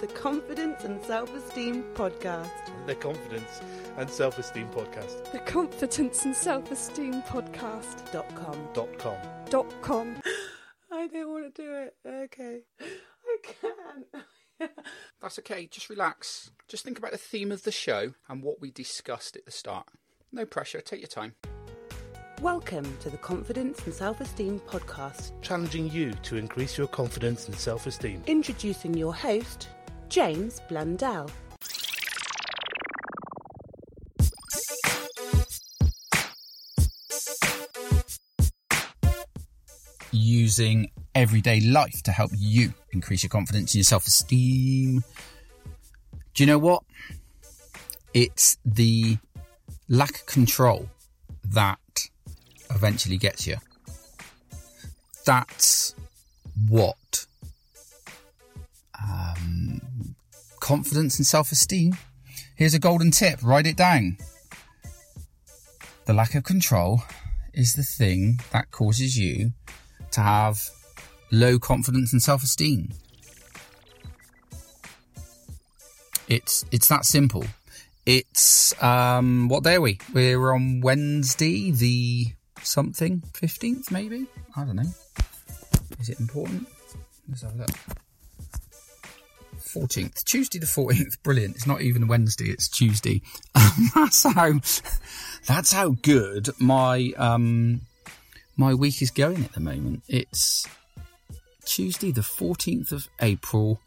The 0.00 0.06
Confidence 0.06 0.84
and 0.84 1.02
Self 1.02 1.34
Esteem 1.34 1.82
Podcast. 1.94 2.50
The 2.86 2.94
Confidence 2.94 3.60
and 3.96 4.08
Self 4.08 4.38
Esteem 4.38 4.68
Podcast. 4.68 5.32
The 5.32 5.40
Confidence 5.40 6.24
and 6.24 6.36
Self 6.36 6.70
Esteem 6.70 7.20
Podcast. 7.22 8.12
Dot 8.12 8.32
com. 8.36 8.56
Dot 8.74 8.96
com. 8.98 9.16
Dot 9.50 9.82
com. 9.82 10.16
I 10.92 11.08
don't 11.08 11.30
want 11.30 11.52
to 11.52 11.62
do 11.62 11.74
it. 11.74 11.96
Okay. 12.06 12.60
I 12.80 13.38
can't. 13.42 14.70
That's 15.20 15.38
okay, 15.40 15.66
just 15.66 15.90
relax. 15.90 16.52
Just 16.68 16.84
think 16.84 16.98
about 16.98 17.10
the 17.10 17.18
theme 17.18 17.50
of 17.50 17.64
the 17.64 17.72
show 17.72 18.14
and 18.28 18.42
what 18.42 18.60
we 18.60 18.70
discussed 18.70 19.34
at 19.36 19.46
the 19.46 19.50
start. 19.50 19.88
No 20.30 20.44
pressure, 20.44 20.80
take 20.80 21.00
your 21.00 21.08
time. 21.08 21.34
Welcome 22.40 22.96
to 23.00 23.10
the 23.10 23.16
Confidence 23.16 23.84
and 23.84 23.92
Self 23.92 24.20
Esteem 24.20 24.60
Podcast. 24.60 25.32
Challenging 25.42 25.90
you 25.90 26.12
to 26.22 26.36
increase 26.36 26.78
your 26.78 26.86
confidence 26.86 27.48
and 27.48 27.56
self 27.56 27.88
esteem. 27.88 28.22
Introducing 28.28 28.94
your 28.94 29.12
host, 29.12 29.66
James 30.08 30.60
Blundell. 30.68 31.30
Using 40.10 40.90
everyday 41.14 41.60
life 41.60 42.02
to 42.04 42.12
help 42.12 42.30
you 42.34 42.72
increase 42.92 43.22
your 43.22 43.28
confidence 43.28 43.72
and 43.72 43.76
your 43.76 43.84
self 43.84 44.06
esteem. 44.06 45.04
Do 46.34 46.42
you 46.42 46.46
know 46.46 46.58
what? 46.58 46.82
It's 48.14 48.56
the 48.64 49.18
lack 49.88 50.20
of 50.20 50.26
control 50.26 50.88
that 51.44 51.78
eventually 52.70 53.18
gets 53.18 53.46
you. 53.46 53.56
That's 55.26 55.94
what 56.68 56.96
confidence 60.68 61.16
and 61.16 61.26
self 61.26 61.50
esteem. 61.50 61.96
Here's 62.54 62.74
a 62.74 62.78
golden 62.78 63.10
tip 63.10 63.38
write 63.42 63.66
it 63.66 63.78
down. 63.78 64.18
The 66.04 66.12
lack 66.12 66.34
of 66.34 66.44
control 66.44 67.00
is 67.54 67.72
the 67.72 67.82
thing 67.82 68.40
that 68.52 68.70
causes 68.70 69.16
you 69.16 69.52
to 70.10 70.20
have 70.20 70.60
low 71.32 71.58
confidence 71.58 72.12
and 72.12 72.20
self 72.22 72.42
esteem. 72.42 72.90
It's 76.28 76.66
it's 76.70 76.88
that 76.88 77.06
simple. 77.06 77.46
It's 78.04 78.74
um 78.82 79.48
what 79.48 79.64
day 79.64 79.76
are 79.76 79.80
we? 79.80 79.98
We're 80.12 80.52
on 80.52 80.82
Wednesday, 80.82 81.70
the 81.70 82.26
something 82.60 83.22
fifteenth, 83.32 83.90
maybe. 83.90 84.26
I 84.54 84.66
don't 84.66 84.76
know. 84.76 84.92
Is 85.98 86.10
it 86.10 86.20
important? 86.20 86.68
Let's 87.26 87.40
have 87.40 87.54
a 87.54 87.56
look. 87.56 87.70
Fourteenth, 89.72 90.24
Tuesday 90.24 90.58
the 90.58 90.66
fourteenth. 90.66 91.22
Brilliant. 91.22 91.56
It's 91.56 91.66
not 91.66 91.82
even 91.82 92.08
Wednesday; 92.08 92.50
it's 92.50 92.68
Tuesday. 92.68 93.22
that's 93.94 94.24
how. 94.24 94.60
That's 95.46 95.72
how 95.72 95.90
good 96.02 96.48
my 96.58 97.12
um 97.16 97.82
my 98.56 98.74
week 98.74 99.02
is 99.02 99.10
going 99.10 99.44
at 99.44 99.52
the 99.52 99.60
moment. 99.60 100.02
It's 100.08 100.66
Tuesday 101.64 102.12
the 102.12 102.22
fourteenth 102.22 102.92
of 102.92 103.08
April. 103.20 103.80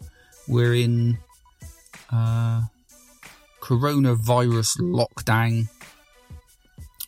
We're 0.47 0.75
in 0.75 1.18
uh 2.12 2.64
coronavirus 3.62 4.80
lockdown. 4.80 5.70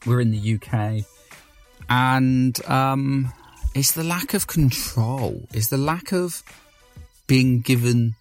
We're 0.06 0.22
in 0.22 0.32
the 0.32 0.56
UK, 0.56 1.06
and 1.90 2.66
um, 2.66 3.34
it's 3.74 3.92
the 3.94 4.04
lack 4.04 4.34
of 4.34 4.48
control. 4.48 5.44
It's 5.54 5.68
the 5.68 5.78
lack 5.78 6.12
of 6.12 6.44
being 7.28 7.62
given 7.62 8.16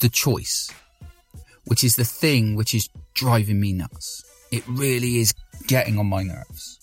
the 0.00 0.08
choice, 0.08 0.70
which 1.66 1.84
is 1.84 1.96
the 1.96 2.04
thing 2.04 2.56
which 2.56 2.74
is 2.74 2.88
driving 3.14 3.60
me 3.60 3.72
nuts. 3.72 4.24
It 4.50 4.66
really 4.66 5.18
is 5.18 5.34
getting 5.66 5.98
on 5.98 6.06
my 6.06 6.22
nerves. 6.22 6.78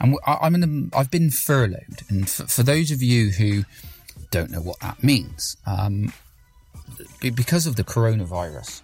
And 0.00 0.16
I'm 0.26 0.54
in 0.54 0.90
a, 0.92 0.96
I've 0.96 1.10
been 1.10 1.30
furloughed, 1.30 2.02
and 2.08 2.28
for, 2.28 2.46
for 2.46 2.62
those 2.62 2.90
of 2.90 3.02
you 3.02 3.30
who 3.30 3.64
don't 4.30 4.50
know 4.50 4.60
what 4.60 4.78
that 4.80 5.02
means, 5.02 5.56
um, 5.66 6.12
because 7.20 7.66
of 7.66 7.76
the 7.76 7.84
coronavirus, 7.84 8.82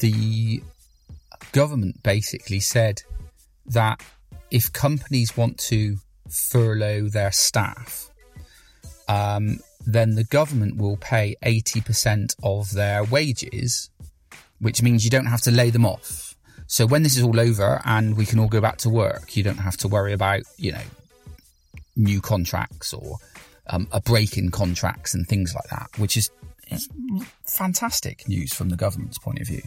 the 0.00 0.62
government 1.52 2.02
basically 2.02 2.60
said 2.60 3.02
that 3.66 4.02
if 4.50 4.72
companies 4.72 5.36
want 5.36 5.58
to 5.58 5.96
furlough 6.30 7.08
their 7.08 7.32
staff, 7.32 8.10
um, 9.08 9.58
then 9.86 10.14
the 10.14 10.24
government 10.24 10.76
will 10.76 10.96
pay 10.96 11.36
80% 11.44 12.34
of 12.42 12.72
their 12.72 13.04
wages, 13.04 13.90
which 14.60 14.82
means 14.82 15.04
you 15.04 15.10
don't 15.10 15.26
have 15.26 15.42
to 15.42 15.50
lay 15.50 15.70
them 15.70 15.84
off. 15.84 16.34
So 16.66 16.86
when 16.86 17.02
this 17.02 17.16
is 17.16 17.22
all 17.22 17.38
over 17.38 17.80
and 17.84 18.16
we 18.16 18.26
can 18.26 18.38
all 18.38 18.48
go 18.48 18.60
back 18.60 18.78
to 18.78 18.88
work, 18.88 19.36
you 19.36 19.42
don't 19.42 19.58
have 19.58 19.76
to 19.78 19.88
worry 19.88 20.12
about, 20.12 20.42
you 20.56 20.72
know, 20.72 20.82
new 21.96 22.20
contracts 22.20 22.92
or 22.92 23.18
um, 23.68 23.86
a 23.92 24.00
break 24.00 24.36
in 24.36 24.50
contracts 24.50 25.14
and 25.14 25.26
things 25.26 25.54
like 25.54 25.68
that, 25.70 25.88
which 25.98 26.16
is 26.16 26.30
fantastic 27.46 28.26
news 28.28 28.52
from 28.52 28.70
the 28.70 28.76
government's 28.76 29.18
point 29.18 29.40
of 29.40 29.46
view. 29.46 29.62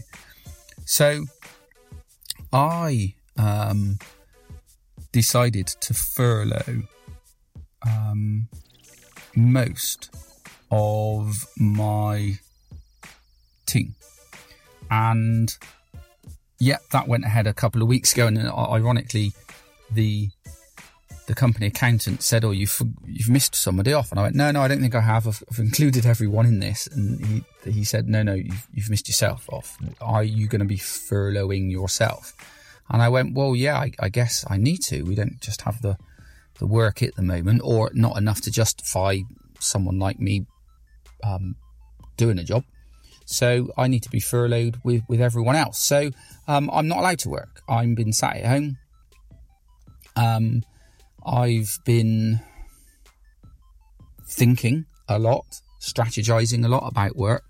So 0.85 1.25
I 2.51 3.15
um, 3.37 3.99
decided 5.11 5.67
to 5.67 5.93
furlough 5.93 6.83
um, 7.85 8.49
most 9.37 10.09
of 10.71 11.45
my 11.57 12.39
team. 13.65 13.95
And 14.89 15.55
yeah, 16.59 16.77
that 16.91 17.07
went 17.07 17.23
ahead 17.23 17.47
a 17.47 17.53
couple 17.53 17.81
of 17.81 17.87
weeks 17.87 18.13
ago. 18.13 18.27
And 18.27 18.39
ironically, 18.39 19.33
the 19.91 20.29
the 21.27 21.35
company 21.35 21.67
accountant 21.67 22.23
said, 22.23 22.43
"Oh, 22.43 22.51
you've 22.51 22.81
you've 23.05 23.29
missed 23.29 23.55
somebody 23.55 23.93
off," 23.93 24.11
and 24.11 24.19
I 24.19 24.23
went, 24.23 24.35
"No, 24.35 24.49
no, 24.51 24.61
I 24.61 24.67
don't 24.67 24.81
think 24.81 24.95
I 24.95 25.01
have. 25.01 25.27
I've, 25.27 25.43
I've 25.51 25.59
included 25.59 26.05
everyone 26.05 26.45
in 26.45 26.59
this." 26.59 26.87
And 26.87 27.23
he 27.25 27.43
he 27.71 27.83
said, 27.83 28.07
"No, 28.07 28.23
no, 28.23 28.33
you've, 28.33 28.67
you've 28.73 28.89
missed 28.89 29.07
yourself 29.07 29.47
off. 29.51 29.77
Are 30.01 30.23
you 30.23 30.47
going 30.47 30.59
to 30.59 30.65
be 30.65 30.77
furloughing 30.77 31.69
yourself?" 31.69 32.33
And 32.89 33.01
I 33.01 33.09
went, 33.09 33.35
"Well, 33.35 33.55
yeah, 33.55 33.77
I, 33.77 33.91
I 33.99 34.09
guess 34.09 34.45
I 34.49 34.57
need 34.57 34.81
to. 34.83 35.03
We 35.03 35.15
don't 35.15 35.39
just 35.41 35.61
have 35.61 35.81
the 35.81 35.97
the 36.59 36.67
work 36.67 37.03
at 37.03 37.15
the 37.15 37.21
moment, 37.21 37.61
or 37.63 37.91
not 37.93 38.17
enough 38.17 38.41
to 38.41 38.51
justify 38.51 39.19
someone 39.59 39.99
like 39.99 40.19
me 40.19 40.45
um, 41.23 41.55
doing 42.17 42.39
a 42.39 42.43
job." 42.43 42.63
So 43.25 43.69
I 43.77 43.87
need 43.87 44.03
to 44.03 44.09
be 44.09 44.21
furloughed 44.21 44.79
with, 44.85 45.03
with 45.09 45.19
everyone 45.19 45.57
else. 45.57 45.79
So 45.79 46.11
um, 46.47 46.69
I'm 46.71 46.87
not 46.87 46.99
allowed 46.99 47.19
to 47.19 47.29
work. 47.29 47.61
I'm 47.67 47.93
been 47.93 48.13
sat 48.13 48.37
at 48.37 48.45
home. 48.45 48.77
Um, 50.15 50.63
I've 51.25 51.77
been 51.83 52.39
thinking 54.25 54.85
a 55.09 55.19
lot, 55.19 55.45
strategizing 55.81 56.63
a 56.63 56.69
lot 56.69 56.87
about 56.87 57.17
work, 57.17 57.43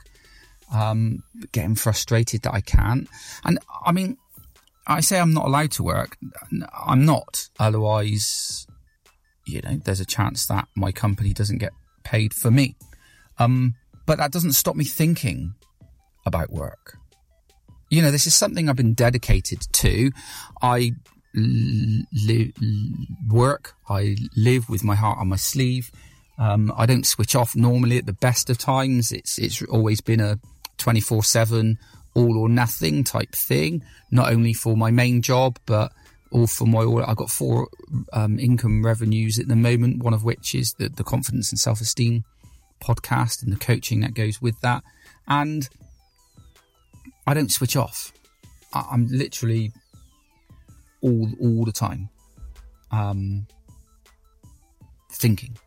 um, 0.74 1.24
getting 1.52 1.76
frustrated 1.76 2.42
that 2.42 2.54
I 2.56 2.62
can't. 2.62 3.08
And 3.46 3.60
I 3.86 3.92
mean, 3.92 4.18
I 4.88 5.02
say 5.02 5.20
I'm 5.20 5.34
not 5.34 5.46
allowed 5.46 5.72
to 5.74 5.84
work. 5.84 6.18
I'm 6.74 7.06
not. 7.06 7.50
Otherwise, 7.60 8.66
you 9.48 9.62
know, 9.62 9.80
there's 9.84 10.00
a 10.00 10.06
chance 10.06 10.46
that 10.48 10.68
my 10.76 10.92
company 10.92 11.34
doesn't 11.34 11.58
get 11.60 11.74
paid 12.04 12.34
for 12.34 12.52
me. 12.52 12.76
Um, 13.40 13.76
but 14.06 14.18
that 14.18 14.32
doesn't 14.32 14.54
stop 14.54 14.76
me 14.76 14.86
thinking 14.86 15.54
about 16.26 16.52
work. 16.52 16.98
You 17.90 18.02
know, 18.02 18.12
this 18.12 18.28
is 18.28 18.36
something 18.36 18.70
I've 18.70 18.76
been 18.76 18.94
dedicated 18.94 19.62
to. 19.72 20.12
I 20.62 20.92
li- 21.34 22.54
work, 23.30 23.74
I 23.90 24.18
live 24.36 24.70
with 24.70 24.84
my 24.84 24.96
heart 24.96 25.20
on 25.20 25.30
my 25.30 25.36
sleeve. 25.36 25.92
Um, 26.38 26.74
I 26.76 26.86
don't 26.86 27.06
switch 27.06 27.36
off 27.36 27.56
normally 27.56 27.98
at 27.98 28.06
the 28.06 28.14
best 28.14 28.50
of 28.50 28.58
times. 28.58 29.12
It's 29.12 29.40
it's 29.40 29.62
always 29.64 30.02
been 30.02 30.20
a 30.20 30.40
24 30.78 31.24
7 31.24 31.78
all 32.14 32.38
or 32.38 32.50
nothing 32.50 33.04
type 33.04 33.34
thing, 33.34 33.84
not 34.12 34.32
only 34.32 34.54
for 34.54 34.76
my 34.76 34.92
main 34.92 35.22
job, 35.22 35.60
but 35.66 35.92
all 36.32 36.48
for 36.48 36.66
my, 36.66 36.82
I've 37.06 37.18
got 37.18 37.30
four 37.30 37.68
um, 38.14 38.40
income 38.40 38.86
revenues 38.86 39.40
at 39.40 39.48
the 39.48 39.56
moment, 39.56 40.04
one 40.04 40.14
of 40.14 40.24
which 40.24 40.56
is 40.56 40.74
the, 40.74 40.90
the 40.90 41.04
confidence 41.04 41.52
and 41.52 41.60
self 41.60 41.82
esteem 41.82 42.24
podcast 42.82 43.44
and 43.44 43.52
the 43.52 43.58
coaching 43.58 44.02
that 44.02 44.14
goes 44.14 44.42
with 44.42 44.60
that. 44.62 44.84
And 45.28 45.68
I 47.26 47.34
don't 47.34 47.52
switch 47.52 47.76
off. 47.76 48.14
I, 48.74 48.86
am 48.94 49.08
literally 49.08 49.72
all, 51.02 51.30
all 51.42 51.66
the 51.66 51.72
time, 51.72 52.10
um, 52.92 53.48
thinking 55.12 55.58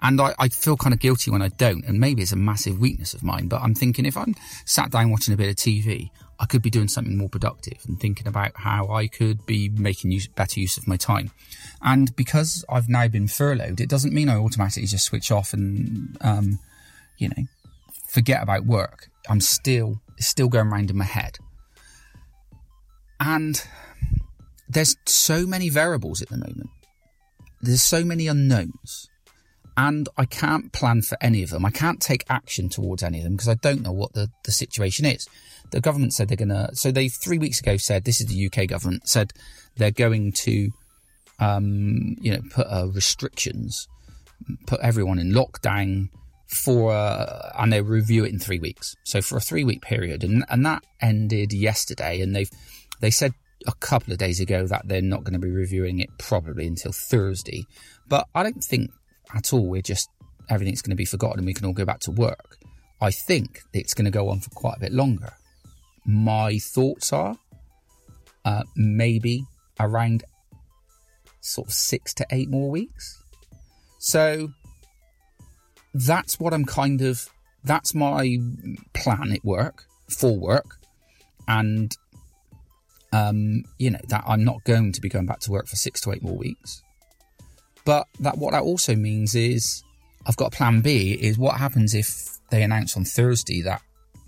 and 0.00 0.20
I, 0.20 0.34
I, 0.38 0.48
feel 0.48 0.76
kind 0.76 0.94
of 0.94 1.00
guilty 1.00 1.30
when 1.30 1.42
I 1.42 1.48
don't. 1.48 1.84
And 1.84 1.98
maybe 1.98 2.22
it's 2.22 2.32
a 2.32 2.36
massive 2.36 2.78
weakness 2.78 3.14
of 3.14 3.22
mine, 3.22 3.48
but 3.48 3.62
I'm 3.62 3.74
thinking 3.74 4.06
if 4.06 4.16
I'm 4.16 4.34
sat 4.64 4.90
down 4.90 5.10
watching 5.10 5.34
a 5.34 5.36
bit 5.36 5.48
of 5.48 5.56
TV, 5.56 6.10
I 6.40 6.46
could 6.46 6.62
be 6.62 6.70
doing 6.70 6.88
something 6.88 7.16
more 7.16 7.28
productive 7.28 7.78
and 7.86 7.98
thinking 7.98 8.28
about 8.28 8.52
how 8.54 8.88
I 8.88 9.08
could 9.08 9.44
be 9.44 9.68
making 9.68 10.12
use, 10.12 10.28
better 10.28 10.60
use 10.60 10.76
of 10.76 10.86
my 10.86 10.96
time. 10.96 11.32
And 11.82 12.14
because 12.14 12.64
I've 12.68 12.88
now 12.88 13.08
been 13.08 13.26
furloughed, 13.26 13.80
it 13.80 13.88
doesn't 13.88 14.14
mean 14.14 14.28
I 14.28 14.36
automatically 14.36 14.86
just 14.86 15.04
switch 15.04 15.32
off 15.32 15.52
and, 15.52 16.16
um, 16.20 16.60
you 17.18 17.28
know, 17.28 17.44
forget 18.08 18.42
about 18.42 18.66
work. 18.66 19.08
I'm 19.28 19.40
still, 19.40 20.00
still 20.18 20.48
going 20.48 20.68
around 20.68 20.90
in 20.90 20.96
my 20.96 21.04
head. 21.04 21.38
And 23.18 23.60
there's 24.68 24.96
so 25.06 25.44
many 25.44 25.70
variables 25.70 26.22
at 26.22 26.28
the 26.28 26.36
moment. 26.36 26.70
There's 27.60 27.82
so 27.82 28.04
many 28.04 28.28
unknowns 28.28 29.08
and 29.78 30.08
I 30.16 30.24
can't 30.24 30.72
plan 30.72 31.02
for 31.02 31.16
any 31.20 31.44
of 31.44 31.50
them. 31.50 31.64
I 31.64 31.70
can't 31.70 32.00
take 32.00 32.24
action 32.28 32.68
towards 32.68 33.04
any 33.04 33.18
of 33.18 33.24
them 33.24 33.34
because 33.34 33.48
I 33.48 33.54
don't 33.54 33.82
know 33.82 33.92
what 33.92 34.12
the, 34.12 34.28
the 34.44 34.50
situation 34.50 35.06
is. 35.06 35.28
The 35.70 35.80
government 35.80 36.12
said 36.12 36.26
they're 36.26 36.36
going 36.36 36.48
to, 36.48 36.70
so 36.74 36.90
they 36.90 37.08
three 37.08 37.38
weeks 37.38 37.60
ago 37.60 37.76
said, 37.76 38.04
this 38.04 38.20
is 38.20 38.26
the 38.26 38.46
UK 38.46 38.66
government, 38.66 39.08
said 39.08 39.32
they're 39.76 39.92
going 39.92 40.32
to, 40.32 40.70
um, 41.38 42.16
you 42.20 42.32
know, 42.32 42.40
put 42.50 42.66
uh, 42.66 42.88
restrictions, 42.92 43.86
put 44.66 44.80
everyone 44.80 45.20
in 45.20 45.32
lockdown 45.32 46.08
for, 46.48 46.92
uh, 46.92 47.52
and 47.56 47.72
they 47.72 47.80
review 47.80 48.24
it 48.24 48.32
in 48.32 48.40
three 48.40 48.58
weeks. 48.58 48.96
So 49.04 49.22
for 49.22 49.36
a 49.36 49.40
three 49.40 49.62
week 49.62 49.82
period. 49.82 50.24
And, 50.24 50.44
and 50.48 50.66
that 50.66 50.82
ended 51.00 51.52
yesterday. 51.52 52.20
And 52.20 52.34
they've, 52.34 52.50
they 53.00 53.12
said 53.12 53.32
a 53.68 53.74
couple 53.74 54.12
of 54.12 54.18
days 54.18 54.40
ago 54.40 54.66
that 54.66 54.88
they're 54.88 55.02
not 55.02 55.22
going 55.22 55.34
to 55.34 55.46
be 55.46 55.52
reviewing 55.52 56.00
it 56.00 56.08
probably 56.18 56.66
until 56.66 56.90
Thursday. 56.90 57.64
But 58.08 58.26
I 58.34 58.42
don't 58.42 58.64
think 58.64 58.90
at 59.34 59.52
all. 59.52 59.66
We're 59.66 59.82
just, 59.82 60.10
everything's 60.48 60.82
going 60.82 60.90
to 60.90 60.96
be 60.96 61.04
forgotten 61.04 61.38
and 61.38 61.46
we 61.46 61.54
can 61.54 61.66
all 61.66 61.72
go 61.72 61.84
back 61.84 62.00
to 62.00 62.10
work. 62.10 62.56
I 63.00 63.10
think 63.10 63.62
it's 63.72 63.94
going 63.94 64.06
to 64.06 64.10
go 64.10 64.28
on 64.28 64.40
for 64.40 64.50
quite 64.50 64.76
a 64.76 64.80
bit 64.80 64.92
longer. 64.92 65.32
My 66.04 66.58
thoughts 66.58 67.12
are 67.12 67.36
uh, 68.44 68.62
maybe 68.76 69.44
around 69.78 70.24
sort 71.40 71.68
of 71.68 71.72
six 71.72 72.14
to 72.14 72.26
eight 72.30 72.48
more 72.48 72.70
weeks. 72.70 73.22
So 73.98 74.48
that's 75.94 76.40
what 76.40 76.52
I'm 76.54 76.64
kind 76.64 77.02
of, 77.02 77.28
that's 77.64 77.94
my 77.94 78.38
plan 78.94 79.32
at 79.32 79.44
work, 79.44 79.84
for 80.08 80.36
work. 80.36 80.76
And, 81.46 81.96
um, 83.12 83.64
you 83.78 83.90
know, 83.90 84.00
that 84.08 84.24
I'm 84.26 84.44
not 84.44 84.64
going 84.64 84.92
to 84.92 85.00
be 85.00 85.08
going 85.08 85.26
back 85.26 85.40
to 85.40 85.50
work 85.50 85.66
for 85.66 85.76
six 85.76 86.00
to 86.02 86.12
eight 86.12 86.22
more 86.22 86.36
weeks. 86.36 86.82
But 87.88 88.06
that 88.20 88.36
what 88.36 88.52
that 88.52 88.64
also 88.64 88.94
means 88.94 89.34
is 89.34 89.82
I've 90.26 90.36
got 90.36 90.52
plan 90.52 90.82
B 90.82 91.12
is 91.18 91.38
what 91.38 91.56
happens 91.56 91.94
if 91.94 92.36
they 92.50 92.62
announce 92.62 92.98
on 92.98 93.06
Thursday 93.06 93.62
that 93.62 93.80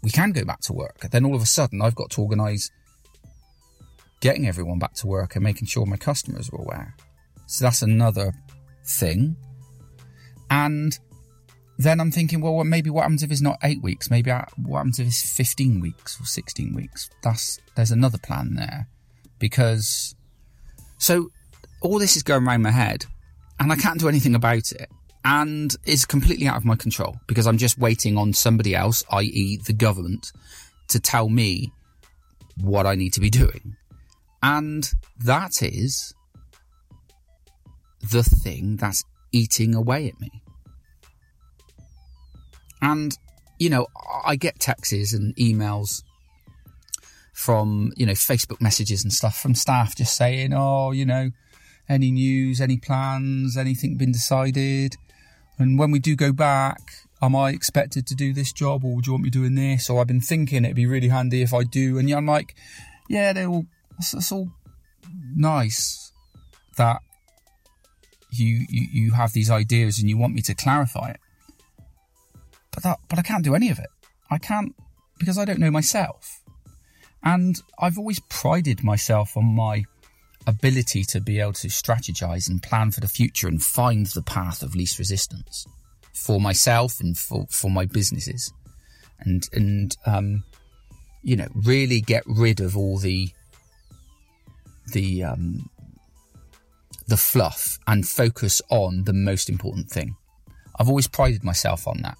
we 0.02 0.08
can 0.08 0.32
go 0.32 0.46
back 0.46 0.60
to 0.60 0.72
work. 0.72 1.00
Then 1.10 1.26
all 1.26 1.34
of 1.34 1.42
a 1.42 1.46
sudden 1.46 1.82
I've 1.82 1.94
got 1.94 2.08
to 2.12 2.22
organise 2.22 2.70
getting 4.22 4.48
everyone 4.48 4.78
back 4.78 4.94
to 4.94 5.06
work 5.06 5.36
and 5.36 5.44
making 5.44 5.68
sure 5.68 5.84
my 5.84 5.98
customers 5.98 6.48
are 6.48 6.56
aware. 6.56 6.96
So 7.48 7.66
that's 7.66 7.82
another 7.82 8.32
thing. 8.86 9.36
And 10.48 10.98
then 11.76 12.00
I'm 12.00 12.10
thinking, 12.10 12.40
well, 12.40 12.64
maybe 12.64 12.88
what 12.88 13.02
happens 13.02 13.22
if 13.22 13.30
it's 13.30 13.42
not 13.42 13.58
eight 13.62 13.82
weeks? 13.82 14.10
Maybe 14.10 14.30
what 14.30 14.78
happens 14.78 14.98
if 15.00 15.06
it's 15.06 15.36
15 15.36 15.80
weeks 15.80 16.18
or 16.18 16.24
16 16.24 16.74
weeks? 16.74 17.10
That's, 17.22 17.58
there's 17.76 17.90
another 17.90 18.16
plan 18.16 18.54
there 18.54 18.88
because, 19.38 20.14
so 20.96 21.28
all 21.82 21.98
this 21.98 22.16
is 22.16 22.22
going 22.22 22.46
around 22.46 22.62
my 22.62 22.70
head 22.70 23.04
and 23.60 23.70
I 23.70 23.76
can't 23.76 24.00
do 24.00 24.08
anything 24.08 24.34
about 24.34 24.72
it. 24.72 24.90
And 25.22 25.76
it's 25.84 26.06
completely 26.06 26.48
out 26.48 26.56
of 26.56 26.64
my 26.64 26.76
control 26.76 27.20
because 27.26 27.46
I'm 27.46 27.58
just 27.58 27.78
waiting 27.78 28.16
on 28.16 28.32
somebody 28.32 28.74
else, 28.74 29.04
i.e., 29.10 29.58
the 29.58 29.74
government, 29.74 30.32
to 30.88 30.98
tell 30.98 31.28
me 31.28 31.70
what 32.56 32.86
I 32.86 32.94
need 32.94 33.12
to 33.12 33.20
be 33.20 33.28
doing. 33.28 33.76
And 34.42 34.90
that 35.24 35.62
is 35.62 36.14
the 38.10 38.22
thing 38.22 38.76
that's 38.76 39.04
eating 39.30 39.74
away 39.74 40.08
at 40.08 40.18
me. 40.18 40.30
And, 42.80 43.16
you 43.58 43.68
know, 43.68 43.88
I 44.24 44.36
get 44.36 44.58
texts 44.58 45.12
and 45.12 45.36
emails 45.36 46.02
from, 47.34 47.92
you 47.94 48.06
know, 48.06 48.12
Facebook 48.12 48.62
messages 48.62 49.04
and 49.04 49.12
stuff 49.12 49.38
from 49.38 49.54
staff 49.54 49.96
just 49.96 50.16
saying, 50.16 50.54
oh, 50.54 50.92
you 50.92 51.04
know, 51.04 51.30
any 51.90 52.12
news, 52.12 52.60
any 52.60 52.76
plans, 52.76 53.56
anything 53.56 53.96
been 53.96 54.12
decided? 54.12 54.96
And 55.58 55.78
when 55.78 55.90
we 55.90 55.98
do 55.98 56.14
go 56.16 56.32
back, 56.32 56.80
am 57.20 57.36
I 57.36 57.50
expected 57.50 58.06
to 58.06 58.14
do 58.14 58.32
this 58.32 58.52
job 58.52 58.84
or 58.84 58.94
would 58.94 59.06
you 59.06 59.12
want 59.12 59.24
me 59.24 59.30
doing 59.30 59.56
this? 59.56 59.90
Or 59.90 60.00
I've 60.00 60.06
been 60.06 60.20
thinking 60.20 60.64
it'd 60.64 60.76
be 60.76 60.86
really 60.86 61.08
handy 61.08 61.42
if 61.42 61.52
I 61.52 61.64
do. 61.64 61.98
And 61.98 62.10
I'm 62.10 62.26
like, 62.26 62.54
yeah, 63.08 63.32
they're 63.32 63.48
all, 63.48 63.66
it's, 63.98 64.32
all 64.32 64.50
nice 65.34 66.12
that 66.76 67.02
you, 68.30 68.64
you, 68.70 68.88
you 68.92 69.12
have 69.12 69.32
these 69.32 69.50
ideas 69.50 69.98
and 69.98 70.08
you 70.08 70.16
want 70.16 70.34
me 70.34 70.42
to 70.42 70.54
clarify 70.54 71.10
it. 71.10 71.20
But 72.72 72.84
that, 72.84 72.98
but 73.08 73.18
I 73.18 73.22
can't 73.22 73.44
do 73.44 73.56
any 73.56 73.68
of 73.70 73.80
it. 73.80 73.90
I 74.30 74.38
can't 74.38 74.74
because 75.18 75.36
I 75.36 75.44
don't 75.44 75.58
know 75.58 75.72
myself. 75.72 76.40
And 77.22 77.60
I've 77.78 77.98
always 77.98 78.20
prided 78.30 78.82
myself 78.84 79.36
on 79.36 79.44
my 79.44 79.84
ability 80.50 81.04
to 81.04 81.20
be 81.20 81.40
able 81.40 81.54
to 81.54 81.68
strategize 81.68 82.48
and 82.48 82.62
plan 82.62 82.90
for 82.90 83.00
the 83.00 83.08
future 83.08 83.48
and 83.48 83.62
find 83.62 84.06
the 84.06 84.22
path 84.22 84.62
of 84.62 84.74
least 84.74 84.98
resistance 84.98 85.66
for 86.14 86.40
myself 86.40 87.00
and 87.00 87.16
for, 87.16 87.46
for 87.50 87.70
my 87.70 87.86
businesses 87.86 88.52
and, 89.20 89.48
and, 89.52 89.96
um, 90.06 90.44
you 91.22 91.36
know, 91.36 91.48
really 91.54 92.00
get 92.00 92.22
rid 92.26 92.60
of 92.60 92.76
all 92.76 92.98
the, 92.98 93.28
the, 94.92 95.24
um, 95.24 95.68
the 97.08 97.16
fluff 97.16 97.78
and 97.86 98.08
focus 98.08 98.62
on 98.70 99.04
the 99.04 99.12
most 99.12 99.48
important 99.48 99.88
thing. 99.88 100.16
I've 100.78 100.88
always 100.88 101.08
prided 101.08 101.44
myself 101.44 101.86
on 101.86 102.00
that. 102.02 102.16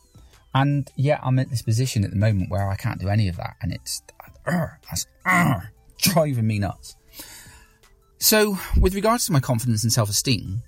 And 0.54 0.90
yet 0.96 1.20
I'm 1.22 1.38
at 1.38 1.48
this 1.48 1.62
position 1.62 2.04
at 2.04 2.10
the 2.10 2.16
moment 2.16 2.50
where 2.50 2.68
I 2.68 2.76
can't 2.76 3.00
do 3.00 3.08
any 3.08 3.28
of 3.28 3.36
that. 3.36 3.56
And 3.62 3.72
it's, 3.72 4.02
uh, 4.46 4.66
that's 4.88 5.06
uh, 5.24 5.60
driving 5.98 6.46
me 6.46 6.58
nuts. 6.58 6.96
So, 8.20 8.58
with 8.78 8.94
regards 8.94 9.24
to 9.26 9.32
my 9.32 9.40
confidence 9.40 9.82
and 9.82 9.92
self 9.92 10.10
esteem, 10.10 10.62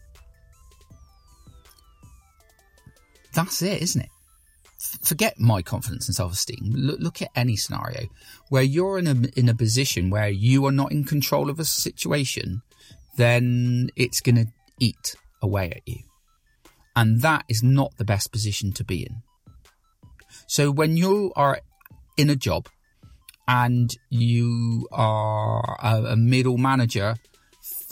that's 3.34 3.60
it, 3.60 3.82
isn't 3.82 4.00
it? 4.00 4.08
Forget 5.04 5.38
my 5.38 5.60
confidence 5.60 6.08
and 6.08 6.14
self 6.14 6.32
esteem. 6.32 6.72
Look, 6.74 6.98
look, 6.98 7.22
at 7.22 7.28
any 7.36 7.56
scenario 7.56 8.08
where 8.48 8.62
you're 8.62 8.98
in 8.98 9.06
a, 9.06 9.38
in 9.38 9.50
a 9.50 9.54
position 9.54 10.08
where 10.08 10.30
you 10.30 10.64
are 10.64 10.72
not 10.72 10.92
in 10.92 11.04
control 11.04 11.50
of 11.50 11.60
a 11.60 11.64
situation, 11.66 12.62
then 13.16 13.90
it's 13.96 14.22
going 14.22 14.36
to 14.36 14.46
eat 14.80 15.14
away 15.42 15.70
at 15.70 15.82
you. 15.86 15.98
And 16.96 17.20
that 17.20 17.44
is 17.50 17.62
not 17.62 17.98
the 17.98 18.04
best 18.04 18.32
position 18.32 18.72
to 18.72 18.84
be 18.84 19.02
in. 19.02 19.22
So 20.46 20.70
when 20.70 20.96
you 20.96 21.32
are 21.36 21.60
in 22.16 22.30
a 22.30 22.36
job 22.36 22.68
and 23.46 23.94
you 24.08 24.88
are 24.90 25.78
a, 25.82 26.12
a 26.12 26.16
middle 26.16 26.56
manager 26.56 27.16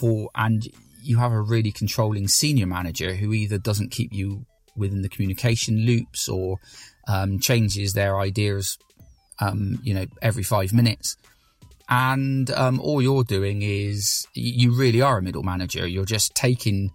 for, 0.01 0.31
and 0.35 0.67
you 1.03 1.17
have 1.17 1.31
a 1.31 1.41
really 1.41 1.71
controlling 1.71 2.27
senior 2.27 2.65
manager 2.65 3.13
who 3.15 3.33
either 3.33 3.57
doesn't 3.57 3.91
keep 3.91 4.11
you 4.11 4.45
within 4.75 5.03
the 5.03 5.09
communication 5.09 5.85
loops 5.85 6.27
or 6.27 6.57
um, 7.07 7.39
changes 7.39 7.93
their 7.93 8.19
ideas, 8.19 8.77
um, 9.39 9.79
you 9.83 9.93
know, 9.93 10.05
every 10.21 10.43
five 10.43 10.73
minutes. 10.73 11.15
And 11.87 12.49
um, 12.51 12.79
all 12.79 13.01
you're 13.01 13.23
doing 13.23 13.61
is 13.61 14.25
you 14.33 14.75
really 14.75 15.01
are 15.01 15.19
a 15.19 15.21
middle 15.21 15.43
manager. 15.43 15.85
You're 15.87 16.05
just 16.05 16.33
taking 16.33 16.91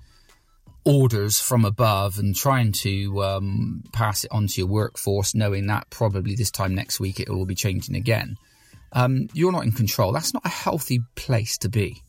orders 0.85 1.41
from 1.41 1.65
above 1.65 2.19
and 2.19 2.35
trying 2.35 2.73
to 2.73 3.23
um, 3.23 3.85
pass 3.93 4.25
it 4.25 4.33
on 4.33 4.47
to 4.47 4.61
your 4.61 4.69
workforce, 4.69 5.35
knowing 5.35 5.67
that 5.67 5.91
probably 5.91 6.35
this 6.35 6.51
time 6.51 6.75
next 6.75 6.99
week 6.99 7.21
it 7.21 7.29
will 7.29 7.47
be 7.47 7.55
changing 7.55 7.95
again. 7.95 8.37
Um, 8.93 9.29
you're 9.35 9.53
not 9.53 9.65
in 9.65 9.73
control. 9.73 10.13
That's 10.13 10.33
not 10.33 10.47
a 10.47 10.49
healthy 10.49 11.01
place 11.15 11.59
to 11.59 11.69
be. 11.69 12.03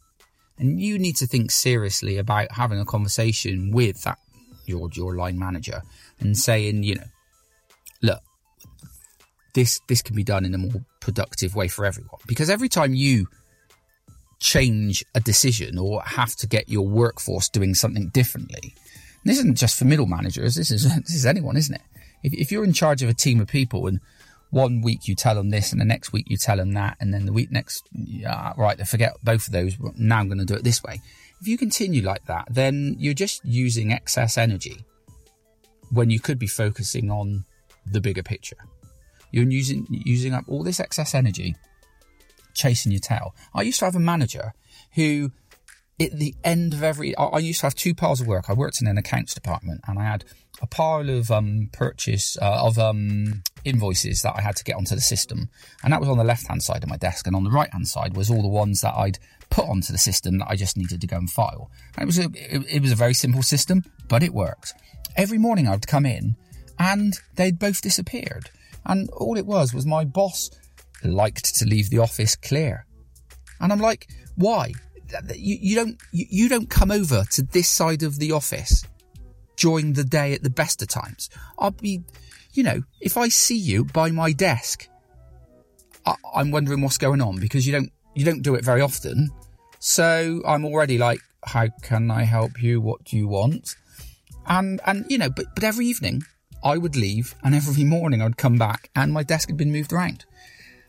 And 0.59 0.81
you 0.81 0.97
need 0.97 1.15
to 1.17 1.27
think 1.27 1.51
seriously 1.51 2.17
about 2.17 2.51
having 2.51 2.79
a 2.79 2.85
conversation 2.85 3.71
with 3.71 4.03
that 4.03 4.17
your 4.65 4.89
your 4.93 5.15
line 5.15 5.39
manager 5.39 5.81
and 6.19 6.37
saying, 6.37 6.83
you 6.83 6.95
know, 6.95 7.03
look, 8.01 8.21
this 9.53 9.79
this 9.87 10.01
can 10.01 10.15
be 10.15 10.23
done 10.23 10.45
in 10.45 10.53
a 10.53 10.57
more 10.57 10.85
productive 10.99 11.55
way 11.55 11.67
for 11.67 11.85
everyone. 11.85 12.19
Because 12.27 12.49
every 12.49 12.69
time 12.69 12.93
you 12.93 13.27
change 14.39 15.03
a 15.15 15.19
decision 15.19 15.77
or 15.77 16.01
have 16.03 16.35
to 16.35 16.47
get 16.47 16.69
your 16.69 16.87
workforce 16.87 17.49
doing 17.49 17.73
something 17.73 18.09
differently, 18.09 18.73
this 19.25 19.39
isn't 19.39 19.57
just 19.57 19.77
for 19.77 19.85
middle 19.85 20.05
managers. 20.05 20.55
This 20.55 20.71
is 20.71 20.83
this 20.95 21.15
is 21.15 21.25
anyone, 21.25 21.57
isn't 21.57 21.75
it? 21.75 21.81
If, 22.23 22.33
if 22.33 22.51
you're 22.51 22.63
in 22.63 22.73
charge 22.73 23.03
of 23.03 23.09
a 23.09 23.13
team 23.13 23.39
of 23.39 23.47
people 23.47 23.87
and 23.87 23.99
one 24.49 24.81
week 24.81 25.07
you 25.07 25.15
tell 25.15 25.35
them 25.35 25.49
this 25.49 25.71
and 25.71 25.81
the 25.81 25.85
next 25.85 26.13
week 26.13 26.25
you 26.29 26.37
tell 26.37 26.57
them 26.57 26.73
that 26.73 26.97
and 26.99 27.13
then 27.13 27.25
the 27.25 27.33
week 27.33 27.51
next 27.51 27.87
yeah, 27.91 28.53
right 28.57 28.77
they 28.77 28.85
forget 28.85 29.13
both 29.23 29.47
of 29.47 29.53
those 29.53 29.77
now 29.95 30.19
i'm 30.19 30.27
going 30.27 30.37
to 30.37 30.45
do 30.45 30.55
it 30.55 30.63
this 30.63 30.83
way. 30.83 31.01
If 31.41 31.47
you 31.47 31.57
continue 31.57 32.01
like 32.01 32.25
that 32.25 32.47
then 32.49 32.95
you're 32.97 33.13
just 33.13 33.43
using 33.45 33.91
excess 33.91 34.37
energy 34.37 34.85
when 35.91 36.09
you 36.09 36.19
could 36.19 36.39
be 36.39 36.47
focusing 36.47 37.11
on 37.11 37.45
the 37.85 38.01
bigger 38.01 38.23
picture. 38.23 38.57
You're 39.31 39.49
using 39.49 39.85
using 39.89 40.33
up 40.33 40.45
all 40.47 40.63
this 40.63 40.79
excess 40.79 41.13
energy 41.13 41.55
chasing 42.53 42.91
your 42.91 43.01
tail. 43.01 43.35
I 43.53 43.61
used 43.61 43.79
to 43.79 43.85
have 43.85 43.95
a 43.95 43.99
manager 43.99 44.53
who 44.95 45.31
at 45.99 46.11
the 46.11 46.35
end 46.43 46.73
of 46.73 46.83
every 46.83 47.15
I, 47.17 47.25
I 47.25 47.39
used 47.39 47.59
to 47.61 47.65
have 47.65 47.75
two 47.75 47.93
piles 47.93 48.21
of 48.21 48.27
work. 48.27 48.49
I 48.49 48.53
worked 48.53 48.81
in 48.81 48.87
an 48.87 48.97
accounts 48.97 49.33
department 49.33 49.81
and 49.87 49.99
i 49.99 50.03
had 50.03 50.25
a 50.61 50.67
pile 50.67 51.09
of 51.09 51.31
um, 51.31 51.69
purchase 51.71 52.37
uh, 52.41 52.65
of 52.65 52.79
um, 52.79 53.43
invoices 53.63 54.21
that 54.21 54.35
I 54.35 54.41
had 54.41 54.55
to 54.57 54.63
get 54.63 54.75
onto 54.75 54.95
the 54.95 55.01
system, 55.01 55.49
and 55.83 55.93
that 55.93 55.99
was 55.99 56.09
on 56.09 56.17
the 56.17 56.23
left 56.23 56.47
hand 56.47 56.63
side 56.63 56.83
of 56.83 56.89
my 56.89 56.97
desk, 56.97 57.27
and 57.27 57.35
on 57.35 57.43
the 57.43 57.51
right 57.51 57.71
hand 57.71 57.87
side 57.87 58.15
was 58.15 58.29
all 58.29 58.41
the 58.41 58.47
ones 58.47 58.81
that 58.81 58.95
I'd 58.95 59.19
put 59.49 59.65
onto 59.65 59.91
the 59.91 59.99
system 59.99 60.39
that 60.39 60.47
I 60.49 60.55
just 60.55 60.77
needed 60.77 61.01
to 61.01 61.07
go 61.07 61.17
and 61.17 61.29
file. 61.29 61.71
And 61.95 62.03
it 62.03 62.05
was 62.05 62.19
a, 62.19 62.25
it, 62.33 62.75
it 62.75 62.81
was 62.81 62.91
a 62.91 62.95
very 62.95 63.13
simple 63.13 63.43
system, 63.43 63.83
but 64.07 64.23
it 64.23 64.33
worked. 64.33 64.73
Every 65.15 65.37
morning 65.37 65.67
I'd 65.67 65.87
come 65.87 66.05
in, 66.05 66.35
and 66.79 67.13
they'd 67.35 67.59
both 67.59 67.81
disappeared, 67.81 68.49
and 68.85 69.09
all 69.11 69.37
it 69.37 69.45
was 69.45 69.73
was 69.73 69.85
my 69.85 70.05
boss 70.05 70.49
liked 71.03 71.55
to 71.55 71.65
leave 71.65 71.89
the 71.89 71.99
office 71.99 72.35
clear, 72.35 72.85
and 73.59 73.71
I'm 73.71 73.79
like, 73.79 74.07
why? 74.35 74.73
You, 75.33 75.57
you 75.61 75.75
don't 75.75 76.01
you, 76.11 76.25
you 76.29 76.49
don't 76.49 76.69
come 76.69 76.91
over 76.91 77.23
to 77.31 77.41
this 77.41 77.69
side 77.69 78.03
of 78.03 78.19
the 78.19 78.33
office 78.33 78.83
during 79.57 79.93
the 79.93 80.03
day 80.03 80.33
at 80.33 80.43
the 80.43 80.49
best 80.49 80.81
of 80.81 80.87
times. 80.87 81.29
I'll 81.59 81.71
be, 81.71 82.01
you 82.53 82.63
know, 82.63 82.83
if 83.01 83.17
I 83.17 83.27
see 83.27 83.57
you 83.57 83.83
by 83.83 84.11
my 84.11 84.31
desk, 84.31 84.87
I, 86.05 86.15
I'm 86.33 86.51
wondering 86.51 86.81
what's 86.81 86.97
going 86.97 87.21
on 87.21 87.39
because 87.39 87.67
you 87.67 87.73
don't 87.73 87.91
you 88.15 88.23
don't 88.23 88.41
do 88.41 88.55
it 88.55 88.63
very 88.63 88.81
often. 88.81 89.29
So 89.79 90.41
I'm 90.47 90.65
already 90.65 90.97
like, 90.97 91.19
how 91.43 91.67
can 91.81 92.09
I 92.09 92.23
help 92.23 92.61
you? 92.61 92.79
What 92.81 93.03
do 93.03 93.17
you 93.17 93.27
want? 93.27 93.75
And 94.47 94.79
and 94.85 95.05
you 95.09 95.17
know, 95.17 95.29
but 95.29 95.47
but 95.55 95.63
every 95.63 95.87
evening 95.87 96.23
I 96.63 96.77
would 96.77 96.95
leave, 96.95 97.35
and 97.43 97.53
every 97.53 97.83
morning 97.83 98.21
I'd 98.21 98.37
come 98.37 98.57
back, 98.57 98.89
and 98.95 99.11
my 99.11 99.23
desk 99.23 99.49
had 99.49 99.57
been 99.57 99.71
moved 99.71 99.91
around, 99.91 100.25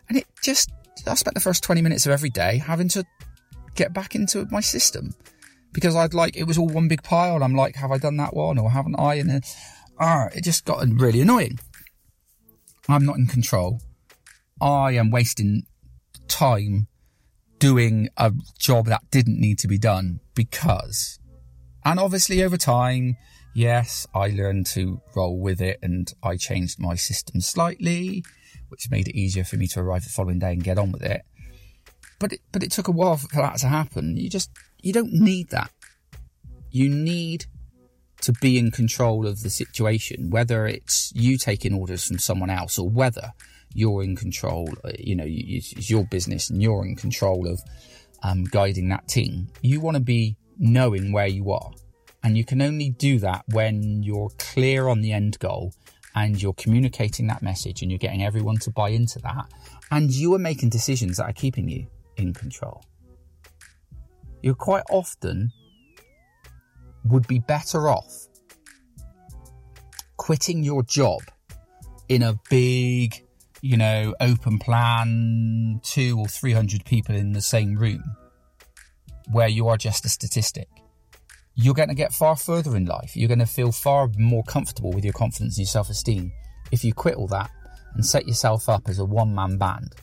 and 0.08 0.16
it 0.16 0.26
just 0.42 0.70
I 1.06 1.14
spent 1.14 1.34
the 1.34 1.40
first 1.40 1.64
twenty 1.64 1.82
minutes 1.82 2.06
of 2.06 2.12
every 2.12 2.30
day 2.30 2.58
having 2.58 2.88
to 2.90 3.04
get 3.75 3.92
back 3.92 4.14
into 4.14 4.46
my 4.50 4.60
system 4.60 5.14
because 5.78 5.94
I'd 5.94 6.12
like 6.12 6.37
it 6.37 6.42
was 6.42 6.58
all 6.58 6.66
one 6.66 6.88
big 6.88 7.04
pile. 7.04 7.40
I'm 7.44 7.54
like, 7.54 7.76
have 7.76 7.92
I 7.92 7.99
done 7.99 8.16
that 8.16 8.35
one 8.35 8.58
or 8.58 8.73
haven't 8.73 8.97
I? 8.99 9.14
And 9.14 9.44
ah, 10.00 10.26
it 10.35 10.42
just 10.42 10.64
got 10.64 10.85
really 10.88 11.20
annoying. 11.20 11.61
I'm 12.88 13.06
not 13.06 13.16
in 13.16 13.28
control. 13.28 13.80
I 14.61 14.92
am 14.92 15.12
wasting 15.12 15.62
time 16.26 16.88
doing 17.61 18.08
a 18.16 18.32
job 18.58 18.87
that 18.87 19.08
didn't 19.12 19.40
need 19.40 19.61
to 19.61 19.68
be 19.68 19.78
done 19.78 20.18
because, 20.35 21.20
and 21.85 22.00
obviously 22.00 22.42
over 22.42 22.56
time, 22.56 23.16
yes, 23.54 24.04
I 24.12 24.30
learned 24.30 24.66
to 24.75 25.00
roll 25.14 25.38
with 25.38 25.61
it 25.61 25.78
and 25.80 26.12
I 26.25 26.38
changed 26.38 26.80
my 26.80 26.97
system 26.97 27.40
slightly, 27.40 28.25
which 28.68 28.90
made 28.90 29.06
it 29.06 29.16
easier 29.16 29.44
for 29.44 29.54
me 29.54 29.68
to 29.68 29.80
arrive 29.80 30.02
the 30.02 30.11
following 30.11 30.40
day 30.40 30.54
and 30.54 30.64
get 30.64 30.76
on 30.76 30.90
with 30.90 31.02
it. 31.02 31.23
But 32.18 32.32
it, 32.32 32.40
but 32.50 32.62
it 32.62 32.72
took 32.72 32.88
a 32.88 32.92
while 32.92 33.16
for 33.16 33.28
that 33.37 33.58
to 33.58 33.68
happen. 33.68 34.16
You 34.16 34.28
just 34.28 34.50
you 34.80 34.92
don't 34.92 35.12
need 35.12 35.50
that. 35.50 35.70
You 36.70 36.88
need 36.88 37.46
to 38.22 38.32
be 38.32 38.58
in 38.58 38.70
control 38.70 39.26
of 39.26 39.42
the 39.42 39.50
situation, 39.50 40.30
whether 40.30 40.66
it's 40.66 41.12
you 41.14 41.38
taking 41.38 41.75
orders 41.75 42.04
from 42.04 42.18
someone 42.18 42.50
else 42.50 42.78
or 42.78 42.88
whether 42.88 43.32
you're 43.75 44.02
in 44.02 44.16
control, 44.16 44.68
uh, 44.84 44.90
you 44.98 45.14
know, 45.14 45.25
it's 45.26 45.88
your 45.88 46.04
business 46.04 46.50
and 46.50 46.62
you're 46.62 46.84
in 46.84 46.96
control 46.96 47.46
of 47.46 47.60
um, 48.22 48.44
guiding 48.44 48.88
that 48.88 49.06
team. 49.08 49.48
You 49.62 49.80
want 49.80 49.96
to 49.96 50.02
be 50.02 50.37
knowing 50.58 51.12
where 51.12 51.26
you 51.26 51.52
are. 51.52 51.70
And 52.25 52.37
you 52.37 52.44
can 52.44 52.60
only 52.60 52.90
do 52.90 53.20
that 53.20 53.44
when 53.52 54.02
you're 54.02 54.30
clear 54.38 54.88
on 54.88 55.00
the 55.00 55.12
end 55.12 55.38
goal 55.38 55.72
and 56.16 56.42
you're 56.42 56.54
communicating 56.54 57.28
that 57.28 57.42
message 57.42 57.82
and 57.82 57.90
you're 57.90 57.98
getting 57.98 58.25
everyone 58.25 58.56
to 58.58 58.70
buy 58.70 58.88
into 58.88 59.20
that. 59.20 59.46
And 59.92 60.10
you 60.10 60.34
are 60.34 60.38
making 60.38 60.70
decisions 60.70 61.18
that 61.18 61.25
are 61.25 61.32
keeping 61.32 61.68
you 61.68 61.87
in 62.18 62.32
control 62.34 62.84
you 64.42 64.54
quite 64.54 64.84
often 64.90 65.50
would 67.04 67.26
be 67.26 67.38
better 67.38 67.88
off 67.88 68.28
quitting 70.16 70.62
your 70.62 70.82
job 70.82 71.20
in 72.08 72.22
a 72.22 72.38
big, 72.50 73.25
you 73.62 73.76
know, 73.76 74.14
open 74.20 74.58
plan, 74.58 75.80
two 75.82 76.18
or 76.18 76.26
three 76.26 76.52
hundred 76.52 76.84
people 76.84 77.14
in 77.14 77.32
the 77.32 77.40
same 77.40 77.76
room 77.76 78.02
where 79.32 79.48
you 79.48 79.68
are 79.68 79.76
just 79.76 80.04
a 80.04 80.08
statistic. 80.08 80.68
You're 81.54 81.75
going 81.75 81.88
to 81.88 81.94
get 81.94 82.12
far 82.12 82.37
further 82.37 82.76
in 82.76 82.84
life. 82.84 83.16
You're 83.16 83.28
going 83.28 83.38
to 83.40 83.46
feel 83.46 83.72
far 83.72 84.08
more 84.16 84.44
comfortable 84.44 84.92
with 84.92 85.04
your 85.04 85.12
confidence 85.12 85.56
and 85.56 85.64
your 85.64 85.70
self 85.70 85.88
esteem 85.90 86.32
if 86.70 86.84
you 86.84 86.92
quit 86.92 87.14
all 87.14 87.26
that 87.28 87.50
and 87.94 88.04
set 88.04 88.26
yourself 88.26 88.68
up 88.68 88.88
as 88.88 88.98
a 88.98 89.04
one 89.04 89.34
man 89.34 89.56
band, 89.56 89.94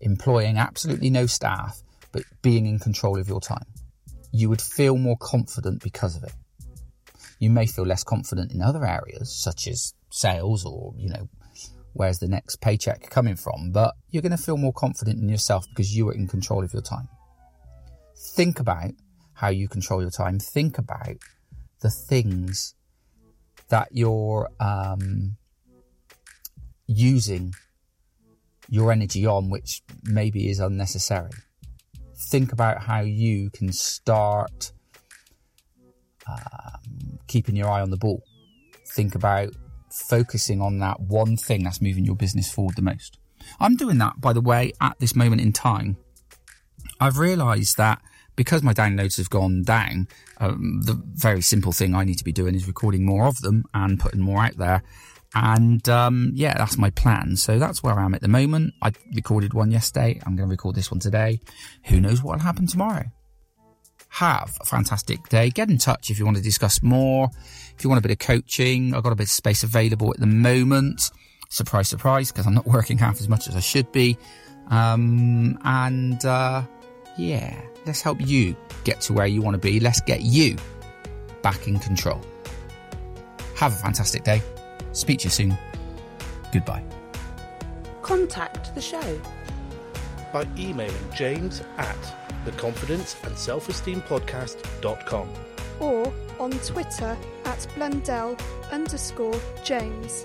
employing 0.00 0.56
absolutely 0.56 1.10
no 1.10 1.26
staff, 1.26 1.82
but 2.12 2.22
being 2.42 2.66
in 2.66 2.78
control 2.78 3.18
of 3.18 3.28
your 3.28 3.40
time 3.40 3.66
you 4.32 4.48
would 4.48 4.62
feel 4.62 4.96
more 4.96 5.16
confident 5.16 5.82
because 5.82 6.16
of 6.16 6.24
it. 6.24 6.32
You 7.38 7.50
may 7.50 7.66
feel 7.66 7.86
less 7.86 8.04
confident 8.04 8.52
in 8.52 8.62
other 8.62 8.84
areas, 8.84 9.32
such 9.32 9.66
as 9.66 9.94
sales 10.10 10.64
or, 10.64 10.92
you 10.96 11.08
know, 11.08 11.28
where's 11.94 12.18
the 12.18 12.28
next 12.28 12.60
paycheck 12.60 13.10
coming 13.10 13.34
from, 13.34 13.72
but 13.72 13.94
you're 14.10 14.22
going 14.22 14.36
to 14.36 14.42
feel 14.42 14.56
more 14.56 14.72
confident 14.72 15.20
in 15.20 15.28
yourself 15.28 15.66
because 15.70 15.96
you 15.96 16.08
are 16.08 16.14
in 16.14 16.28
control 16.28 16.62
of 16.62 16.72
your 16.72 16.82
time. 16.82 17.08
Think 18.16 18.60
about 18.60 18.90
how 19.32 19.48
you 19.48 19.68
control 19.68 20.00
your 20.02 20.10
time. 20.10 20.38
Think 20.38 20.78
about 20.78 21.16
the 21.80 21.90
things 21.90 22.74
that 23.68 23.88
you're 23.90 24.48
um, 24.60 25.36
using 26.86 27.54
your 28.70 28.90
energy 28.90 29.26
on, 29.26 29.50
which 29.50 29.82
maybe 30.04 30.48
is 30.48 30.60
unnecessary 30.60 31.30
think 32.20 32.52
about 32.52 32.82
how 32.82 33.00
you 33.00 33.50
can 33.50 33.72
start 33.72 34.72
um, 36.28 37.18
keeping 37.26 37.56
your 37.56 37.68
eye 37.68 37.80
on 37.80 37.90
the 37.90 37.96
ball. 37.96 38.22
Think 38.94 39.14
about 39.14 39.50
focusing 39.90 40.60
on 40.60 40.78
that 40.78 41.00
one 41.00 41.36
thing 41.36 41.64
that's 41.64 41.80
moving 41.80 42.04
your 42.04 42.16
business 42.16 42.50
forward 42.52 42.76
the 42.76 42.82
most. 42.82 43.18
I'm 43.58 43.76
doing 43.76 43.98
that, 43.98 44.20
by 44.20 44.32
the 44.32 44.40
way, 44.40 44.72
at 44.80 44.98
this 44.98 45.16
moment 45.16 45.40
in 45.40 45.52
time. 45.52 45.96
I've 47.00 47.18
realized 47.18 47.78
that 47.78 48.00
because 48.36 48.62
my 48.62 48.74
downloads 48.74 49.16
have 49.16 49.30
gone 49.30 49.62
down, 49.62 50.08
um, 50.38 50.82
the 50.82 51.00
very 51.14 51.40
simple 51.40 51.72
thing 51.72 51.94
I 51.94 52.04
need 52.04 52.18
to 52.18 52.24
be 52.24 52.32
doing 52.32 52.54
is 52.54 52.66
recording 52.66 53.04
more 53.04 53.26
of 53.26 53.40
them 53.40 53.64
and 53.74 53.98
putting 53.98 54.20
more 54.20 54.44
out 54.44 54.56
there. 54.56 54.82
And 55.34 55.88
um, 55.88 56.32
yeah, 56.34 56.54
that's 56.56 56.76
my 56.76 56.90
plan. 56.90 57.36
So 57.36 57.58
that's 57.58 57.82
where 57.82 57.98
I 57.98 58.04
am 58.04 58.14
at 58.14 58.20
the 58.20 58.28
moment. 58.28 58.74
I 58.82 58.92
recorded 59.14 59.54
one 59.54 59.70
yesterday. 59.70 60.20
I'm 60.26 60.36
going 60.36 60.48
to 60.48 60.52
record 60.52 60.74
this 60.74 60.90
one 60.90 61.00
today. 61.00 61.40
Who 61.86 62.00
knows 62.00 62.22
what 62.22 62.38
will 62.38 62.44
happen 62.44 62.66
tomorrow? 62.66 63.04
Have 64.08 64.58
a 64.60 64.64
fantastic 64.64 65.28
day. 65.28 65.50
Get 65.50 65.70
in 65.70 65.78
touch 65.78 66.10
if 66.10 66.18
you 66.18 66.24
want 66.24 66.36
to 66.36 66.42
discuss 66.42 66.82
more. 66.82 67.28
If 67.76 67.84
you 67.84 67.90
want 67.90 67.98
a 67.98 68.02
bit 68.02 68.10
of 68.10 68.18
coaching, 68.18 68.92
I've 68.92 69.04
got 69.04 69.12
a 69.12 69.16
bit 69.16 69.24
of 69.24 69.30
space 69.30 69.62
available 69.62 70.10
at 70.10 70.18
the 70.18 70.26
moment. 70.26 71.12
Surprise, 71.48 71.88
surprise, 71.88 72.32
because 72.32 72.46
I'm 72.46 72.54
not 72.54 72.66
working 72.66 72.98
half 72.98 73.20
as 73.20 73.28
much 73.28 73.48
as 73.48 73.54
I 73.54 73.60
should 73.60 73.90
be. 73.92 74.18
Um, 74.68 75.58
and 75.64 76.24
uh, 76.24 76.62
yeah, 77.16 77.60
let's 77.86 78.02
help 78.02 78.20
you 78.20 78.56
get 78.82 79.00
to 79.02 79.12
where 79.12 79.26
you 79.26 79.42
want 79.42 79.54
to 79.54 79.58
be. 79.58 79.78
Let's 79.78 80.00
get 80.00 80.22
you 80.22 80.56
back 81.42 81.68
in 81.68 81.78
control. 81.78 82.20
Have 83.54 83.72
a 83.72 83.76
fantastic 83.76 84.24
day. 84.24 84.42
Speak 84.92 85.20
to 85.20 85.24
you 85.24 85.30
soon. 85.30 85.58
Goodbye. 86.52 86.84
Contact 88.02 88.74
the 88.74 88.80
show. 88.80 89.20
by 90.32 90.46
emailing 90.56 91.12
james 91.12 91.62
at 91.76 91.96
the 92.44 92.52
confidence 92.52 93.16
and 93.24 93.36
or 95.80 96.12
on 96.38 96.50
Twitter 96.50 97.16
at 97.44 97.66
Blundell 97.74 98.36
underscore 98.70 99.38
James. 99.64 100.24